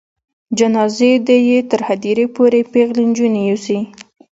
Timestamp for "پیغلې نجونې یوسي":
2.73-3.79